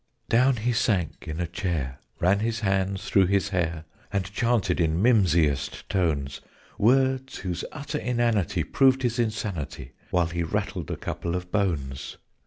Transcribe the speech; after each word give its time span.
Down 0.29 0.55
he 0.55 0.73
sank 0.73 1.27
in 1.27 1.39
a 1.39 1.45
chair 1.45 1.99
ran 2.19 2.39
his 2.39 2.61
hands 2.61 3.05
through 3.07 3.27
his 3.27 3.49
hair 3.49 3.85
And 4.11 4.25
chanted 4.33 4.79
in 4.79 4.99
mimsiest 4.99 5.87
tones 5.89 6.41
Words 6.79 7.37
whose 7.37 7.63
utter 7.71 7.99
inanity 7.99 8.63
proved 8.63 9.03
his 9.03 9.19
insanity, 9.19 9.91
While 10.09 10.25
he 10.25 10.41
rattled 10.41 10.89
a 10.89 10.97
couple 10.97 11.35
of 11.35 11.51
bones. 11.51 12.17